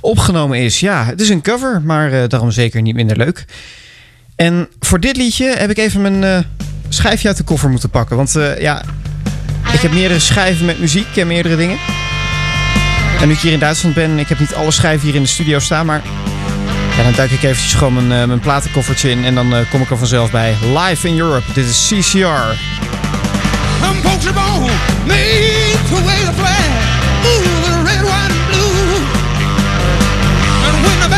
opgenomen 0.00 0.58
is. 0.58 0.80
Ja, 0.80 1.04
het 1.04 1.20
is 1.20 1.28
een 1.28 1.42
cover, 1.42 1.82
maar 1.82 2.28
daarom 2.28 2.50
zeker 2.50 2.82
niet 2.82 2.94
minder 2.94 3.16
leuk. 3.16 3.44
En 4.36 4.68
voor 4.80 5.00
dit 5.00 5.16
liedje 5.16 5.54
heb 5.56 5.70
ik 5.70 5.78
even 5.78 6.00
mijn 6.00 6.44
schijfje 6.88 7.28
uit 7.28 7.36
de 7.36 7.42
koffer 7.42 7.70
moeten 7.70 7.90
pakken. 7.90 8.16
Want 8.16 8.32
ja, 8.58 8.82
ik 9.72 9.80
heb 9.80 9.92
meerdere 9.92 10.20
schijven 10.20 10.66
met 10.66 10.80
muziek 10.80 11.16
en 11.16 11.26
meerdere 11.26 11.56
dingen. 11.56 11.78
En 13.20 13.28
nu 13.28 13.34
ik 13.34 13.40
hier 13.40 13.52
in 13.52 13.58
Duitsland 13.58 13.94
ben, 13.94 14.18
ik 14.18 14.28
heb 14.28 14.38
niet 14.38 14.54
alle 14.54 14.70
schijven 14.70 15.06
hier 15.06 15.16
in 15.16 15.22
de 15.22 15.28
studio 15.28 15.58
staan, 15.58 15.86
maar 15.86 16.02
ja, 16.98 17.04
dan 17.04 17.12
duik 17.12 17.30
ik 17.30 17.42
eventjes 17.42 17.74
gewoon 17.74 17.94
mijn, 17.94 18.20
eh, 18.20 18.26
mijn 18.26 18.40
platenkoffertje 18.40 19.10
in 19.10 19.24
en 19.24 19.34
dan 19.34 19.54
eh, 19.54 19.70
kom 19.70 19.82
ik 19.82 19.90
er 19.90 19.98
vanzelf 19.98 20.30
bij. 20.30 20.56
Live 20.60 21.08
in 21.08 21.18
Europe, 21.18 21.52
dit 21.52 21.66
is 21.66 21.92
CCR. 21.92 22.56
The 31.00 31.17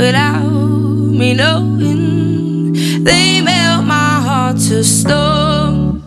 without 0.00 0.44
me 0.44 1.34
knowing. 1.34 2.72
They 3.04 3.42
melt 3.42 3.84
my 3.84 4.20
heart 4.26 4.56
to 4.68 4.82
stone, 4.82 6.02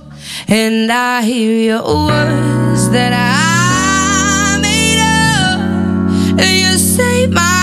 and 0.47 0.91
I 0.91 1.21
hear 1.21 1.55
your 1.71 1.83
words 1.83 2.89
that 2.89 3.13
I 3.13 4.59
made 4.61 4.99
up. 4.99 5.59
And 6.41 6.53
you 6.63 6.77
say 6.77 7.27
my 7.27 7.62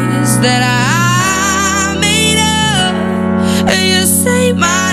that 0.41 0.63
I 0.65 1.99
made 1.99 2.39
up. 2.41 2.95
And 3.69 3.89
you 3.89 4.05
say 4.05 4.53
my 4.53 4.90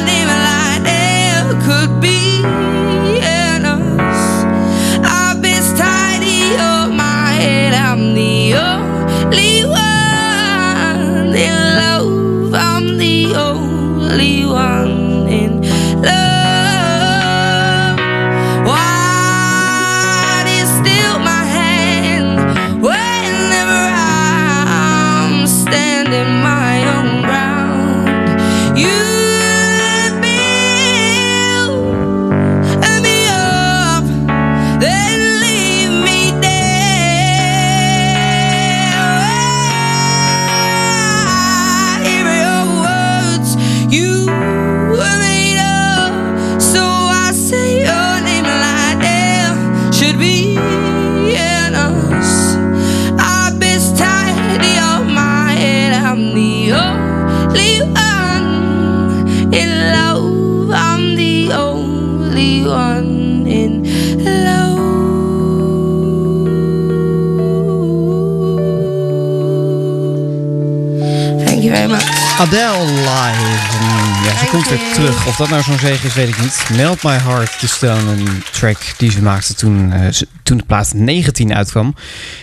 terug. 74.95 75.27
Of 75.27 75.37
dat 75.37 75.49
nou 75.49 75.63
zo'n 75.63 75.79
zege 75.79 76.07
is, 76.07 76.15
weet 76.15 76.29
ik 76.29 76.41
niet. 76.41 76.69
Melt 76.77 77.03
My 77.03 77.17
Heart 77.19 77.59
to 77.61 77.67
Stone, 77.67 78.11
een 78.13 78.43
track 78.53 78.79
die 78.97 79.11
ze 79.11 79.23
maakte 79.23 79.55
toen, 79.55 79.93
ze- 80.13 80.29
toen 80.43 80.57
de 80.57 80.65
plaat 80.67 80.93
19 80.95 81.55
uitkwam. 81.55 81.95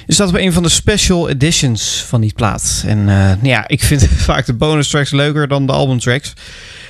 Is 0.08 0.16
dat 0.18 0.30
op 0.30 0.36
een 0.36 0.54
van 0.54 0.64
de 0.64 0.70
special 0.70 1.30
editions 1.30 2.04
van 2.08 2.22
die 2.22 2.34
plaat. 2.36 2.84
En 2.88 3.10
eh, 3.10 3.44
ja, 3.44 3.68
ik 3.68 3.84
vind 3.84 4.08
vaak 4.30 4.46
de 4.46 4.54
bonus 4.54 4.88
tracks 4.88 5.12
leuker 5.12 5.48
dan 5.48 5.66
de 5.66 5.72
albumtracks. 5.72 6.34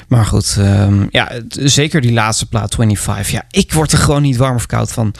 Maar 0.08 0.26
goed, 0.26 0.56
ehm, 0.60 1.06
ja, 1.10 1.32
zeker 1.50 2.02
die 2.02 2.14
laatste 2.14 2.46
plaat, 2.46 2.76
25. 2.76 3.30
Ja, 3.32 3.44
ik 3.52 3.74
word 3.74 3.92
er 3.92 3.98
gewoon 3.98 4.22
niet 4.22 4.38
warm 4.38 4.56
of 4.56 4.66
koud 4.66 4.92
van. 4.92 5.14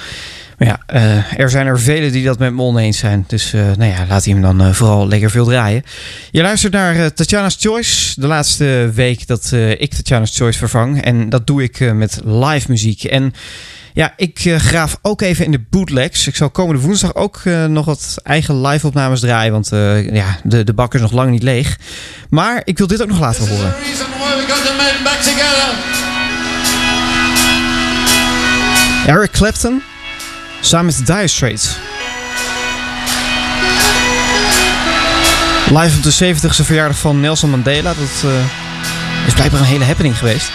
Maar 0.58 0.68
ja, 0.68 0.80
eh, 0.86 1.40
er 1.40 1.50
zijn 1.50 1.68
er 1.68 1.80
velen 1.80 2.12
die 2.12 2.26
dat 2.26 2.40
met 2.40 2.54
me 2.54 2.62
oneens 2.62 2.98
zijn. 2.98 3.24
Dus 3.28 3.54
eh, 3.54 3.62
nou 3.62 3.92
ja, 3.92 4.06
laat 4.08 4.24
hij 4.24 4.34
hem 4.34 4.42
dan 4.42 4.62
eh, 4.62 4.72
vooral 4.72 5.08
lekker 5.08 5.30
veel 5.30 5.46
draaien. 5.46 5.84
Je 6.32 6.42
luistert 6.42 6.74
naar 6.74 7.14
Tatjana's 7.14 7.58
Choice. 7.60 8.20
De 8.22 8.28
laatste 8.28 8.92
week 8.94 9.28
dat 9.28 9.52
ik 9.78 9.94
Tatjana's 9.94 10.38
Choice 10.38 10.58
vervang. 10.58 11.02
En 11.02 11.30
dat 11.30 11.48
doe 11.48 11.64
ik 11.64 11.94
met 11.94 12.22
live 12.26 12.72
muziek. 12.72 13.04
En 13.04 13.34
ja, 13.94 14.14
ik 14.18 14.56
graaf 14.58 14.98
ook 15.02 15.22
even 15.22 15.46
in 15.46 15.52
de 15.52 15.64
bootlegs. 15.70 16.28
Ik 16.28 16.36
zal 16.36 16.50
komende 16.50 16.82
woensdag 16.82 17.16
ook 17.16 17.42
nog 17.68 17.86
wat 17.86 18.16
eigen 18.24 18.62
live 18.62 18.88
opnames 18.88 19.20
draaien. 19.20 19.52
Want 19.52 19.70
ja, 20.12 20.38
de, 20.44 20.64
de 20.64 20.74
bak 20.74 20.94
is 20.94 21.02
nog 21.02 21.12
lang 21.12 21.32
niet 21.32 21.44
leeg. 21.44 21.78
Maar 22.30 22.62
ik 22.64 22.78
wil 22.78 22.88
dit 22.88 23.02
ook 23.02 23.08
nog 23.08 23.20
laten 23.20 23.48
horen. 23.48 23.74
Eric 29.08 29.32
Clapton 29.32 29.82
samen 30.68 30.86
met 30.86 30.98
de 30.98 31.14
Dire 31.14 31.28
Straits. 31.28 31.78
Live 35.70 35.98
op 35.98 36.04
de 36.04 36.34
70ste 36.36 36.66
verjaardag 36.66 36.98
van 36.98 37.20
Nelson 37.20 37.50
Mandela. 37.50 37.94
Dat 37.94 38.32
eh, 38.32 39.28
is 39.28 39.34
blijkbaar 39.34 39.60
een 39.60 39.66
hele 39.66 39.84
happening 39.84 40.18
geweest. 40.18 40.52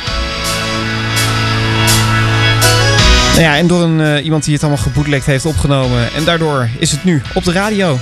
Nou 3.31 3.43
ja, 3.43 3.57
en 3.57 3.67
door 3.67 3.83
een, 3.83 4.01
eh, 4.01 4.25
iemand 4.25 4.45
die 4.45 4.53
het 4.55 4.63
allemaal 4.63 4.83
geboetlekt 4.83 5.27
heeft 5.27 5.47
opgenomen. 5.47 6.13
En 6.15 6.25
daardoor 6.25 6.69
is 6.79 6.91
het 6.91 7.05
nu 7.05 7.23
op 7.35 7.45
de 7.45 7.53
radio. 7.53 7.99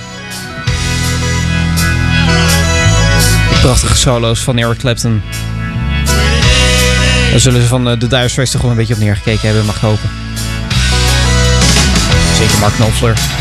Prachtige 3.61 3.95
solo's 3.97 4.39
van 4.39 4.57
Eric 4.57 4.77
Clapton. 4.77 5.21
Daar 7.31 7.39
zullen 7.39 7.61
ze 7.61 7.67
van 7.67 7.89
eh, 7.89 7.99
de 7.99 8.07
Dire 8.07 8.27
Straits 8.27 8.51
toch 8.51 8.61
wel 8.61 8.71
een 8.71 8.77
beetje 8.77 8.93
op 8.93 8.99
neergekeken 8.99 9.47
hebben, 9.47 9.65
mag 9.65 9.75
ik 9.75 9.81
hopen. 9.81 10.18
Mark 12.61 12.73
Knopfler. 12.79 13.38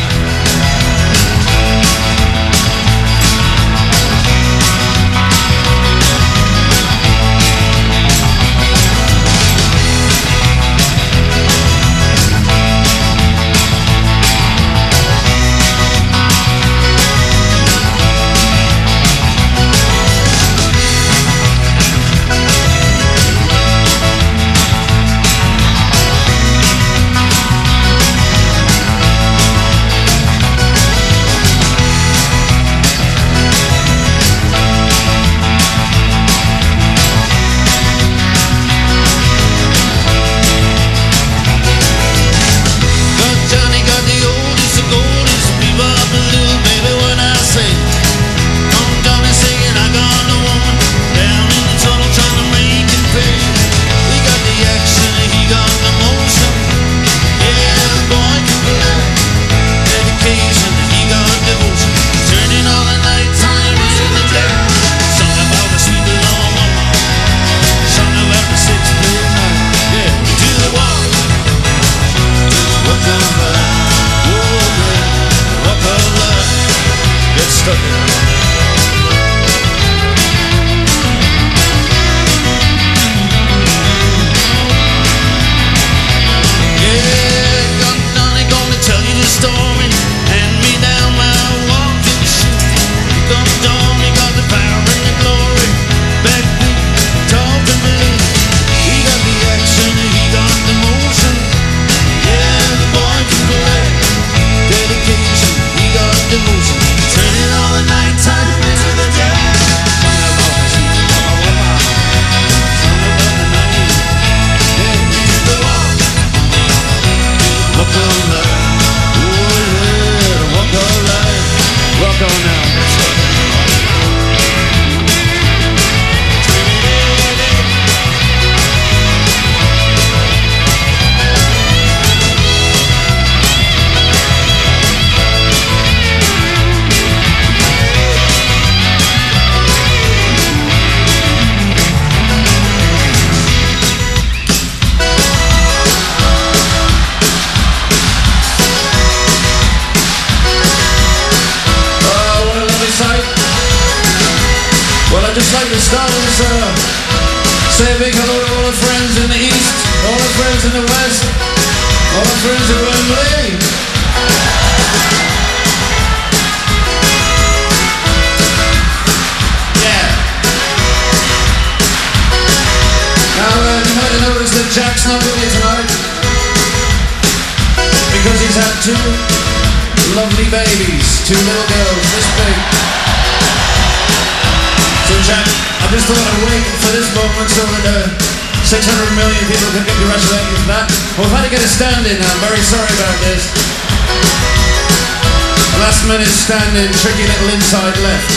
Tricky 197.03 197.23
little 197.23 197.55
inside 197.55 197.95
left. 198.03 198.33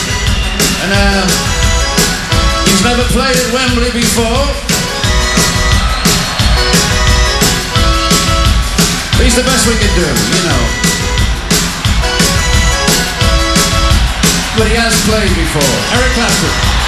And 0.86 0.92
uh, 0.94 1.26
he's 2.70 2.84
never 2.86 3.02
played 3.10 3.34
at 3.34 3.50
Wembley 3.54 3.90
before. 3.90 4.46
But 9.18 9.24
he's 9.26 9.36
the 9.36 9.46
best 9.46 9.66
we 9.66 9.74
could 9.82 9.96
do, 9.98 10.06
you 10.06 10.44
know. 10.46 10.62
But 14.58 14.68
he 14.70 14.76
has 14.78 14.94
played 15.10 15.34
before. 15.34 15.74
Eric 15.98 16.12
Clapton. 16.14 16.81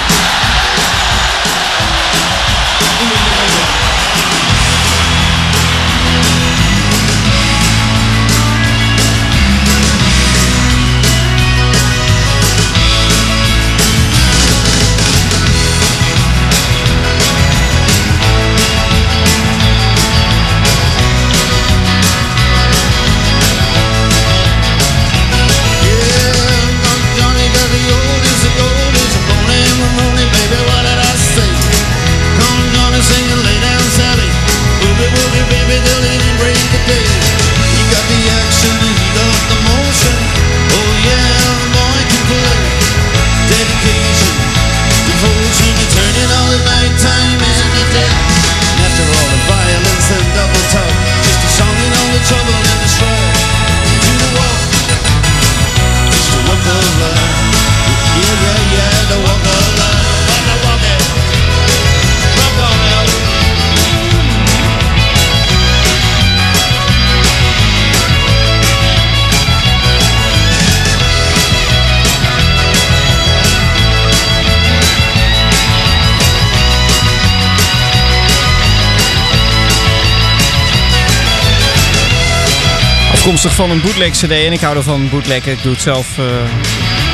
Afkomstig 83.44 83.66
van 83.66 83.76
een 83.76 83.82
bootleg 83.82 84.10
CD 84.10 84.46
en 84.46 84.52
ik 84.52 84.60
hou 84.60 84.76
ervan 84.76 85.08
bootleggen. 85.10 85.52
Ik 85.52 85.62
doe 85.62 85.72
het 85.72 85.82
zelf 85.82 86.18
eh, 86.18 86.24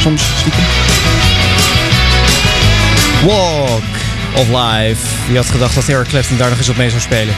soms. 0.01 0.23
Walk 3.27 3.83
of 4.37 4.49
Life. 4.49 5.07
Wie 5.27 5.37
had 5.37 5.51
gedacht 5.51 5.75
dat 5.75 5.89
Eric 5.89 6.09
Clapton 6.09 6.37
daar 6.37 6.49
nog 6.49 6.59
eens 6.59 6.69
op 6.69 6.77
mee 6.77 6.89
zou 6.89 7.01
spelen? 7.01 7.35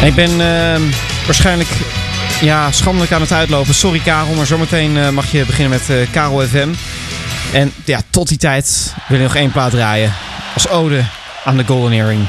En 0.00 0.06
ik 0.06 0.14
ben 0.14 0.30
eh, 0.30 0.80
waarschijnlijk 1.24 1.70
ja, 2.40 2.72
schandelijk 2.72 3.12
aan 3.12 3.20
het 3.20 3.32
uitlopen. 3.32 3.74
Sorry 3.74 3.98
Karel, 3.98 4.34
maar 4.34 4.46
zometeen 4.46 4.96
eh, 4.96 5.08
mag 5.08 5.32
je 5.32 5.44
beginnen 5.44 5.80
met 5.86 6.08
Karel 6.10 6.40
FM. 6.40 6.68
En 7.52 7.72
ja, 7.84 8.00
tot 8.10 8.28
die 8.28 8.38
tijd 8.38 8.94
wil 9.08 9.18
ik 9.18 9.24
nog 9.24 9.34
één 9.34 9.50
plaat 9.50 9.70
draaien. 9.70 10.12
Als 10.54 10.68
ode 10.68 11.04
aan 11.44 11.56
de 11.56 11.64
Golden 11.66 11.92
Earring. 11.92 12.26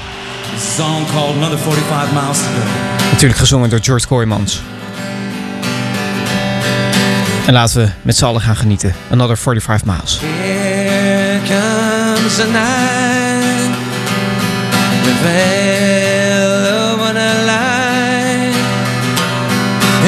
Song 0.75 1.05
called 1.11 1.35
Another 1.35 1.59
45 1.59 2.11
Miles 2.11 2.37
to 2.37 2.43
Go. 2.43 3.02
Natuurlijk 3.23 3.49
gezongen 3.49 3.69
door 3.69 3.83
George 3.83 4.07
Kooijmans. 4.07 4.61
En 7.45 7.53
laten 7.53 7.85
we 7.85 7.91
met 8.01 8.15
z'n 8.15 8.25
allen 8.25 8.41
gaan 8.41 8.55
genieten. 8.55 8.93
Another 9.11 9.37
45 9.37 9.85
miles. 9.85 10.19
Here 10.19 11.39
comes 11.47 12.35
the 12.35 12.45
night. 12.45 13.77
The 15.03 15.13
veil 15.21 16.97
the 16.97 17.43
light. 17.45 18.55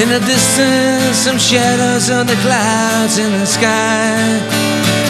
In 0.01 0.07
the 0.07 0.25
distance, 0.25 1.21
some 1.23 1.39
shadows 1.39 2.09
on 2.09 2.25
the 2.25 2.37
clouds 2.41 3.17
in 3.17 3.39
the 3.39 3.45
sky. 3.45 4.39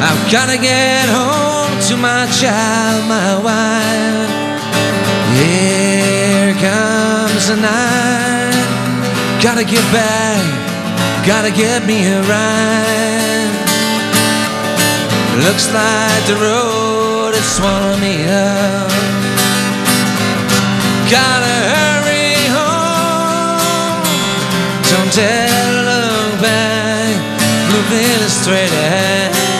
I've 0.01 0.32
gotta 0.32 0.58
get 0.58 1.10
home 1.10 1.80
to 1.88 1.97
my 1.97 2.28
child, 2.32 3.08
my 3.08 3.41
wife. 3.41 4.30
Here 5.34 6.53
comes 6.53 7.14
night. 7.53 8.65
Gotta 9.39 9.63
get 9.63 9.83
back. 9.93 10.41
Gotta 11.27 11.51
get 11.51 11.85
me 11.85 12.07
a 12.07 12.21
ride. 12.23 13.53
Looks 15.45 15.71
like 15.71 16.25
the 16.25 16.37
road 16.41 17.35
has 17.35 17.45
swallowed 17.55 17.99
me 18.01 18.25
up. 18.25 18.89
Gotta 21.11 21.55
hurry 21.73 22.33
home. 22.49 24.01
Don't 24.89 25.11
dare 25.13 25.69
look 25.85 26.41
back. 26.41 27.13
Moving 27.69 28.29
straight 28.29 28.73
ahead. 28.73 29.55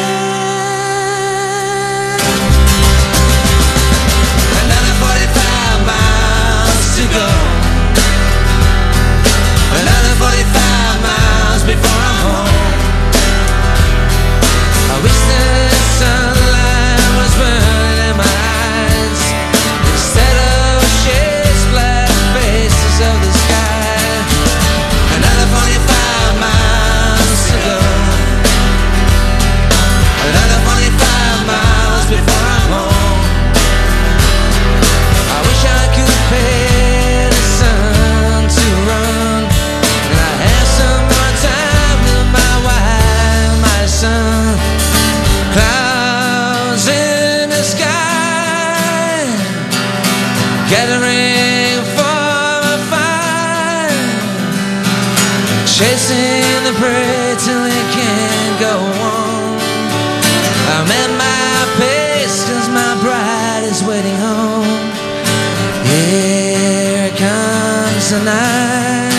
tonight. 68.20 69.11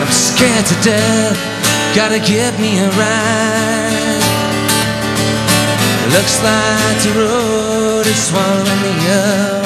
I'm 0.00 0.12
scared 0.12 0.66
to 0.66 0.76
death, 0.80 1.36
gotta 1.94 2.18
get 2.18 2.58
me 2.58 2.78
a 2.78 2.88
ride. 3.02 4.22
Looks 6.16 6.36
like 6.42 6.98
the 7.06 7.12
road 7.20 8.06
is 8.06 8.20
swallowing 8.28 8.80
me 8.86 8.94
up. 9.10 9.64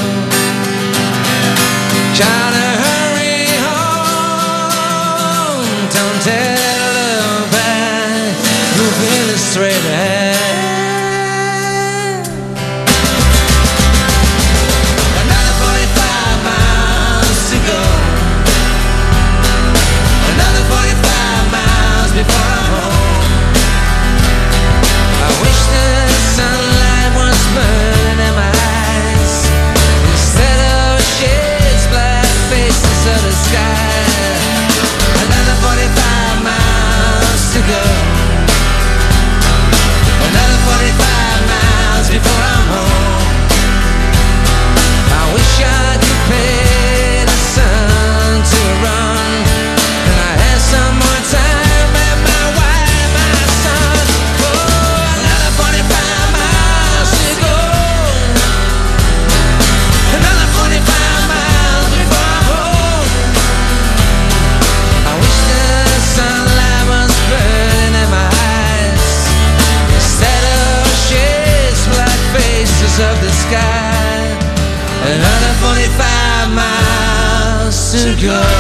Gotta 2.18 2.68
hurry 2.84 3.46
home, 3.66 4.90
don't 5.96 6.20
tell 6.30 7.22
about 7.46 8.34
moving 8.78 9.38
straight 9.38 9.84
ahead. 9.94 10.19
go. 78.20 78.59